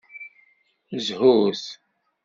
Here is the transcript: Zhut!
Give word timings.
Zhut! 1.05 1.61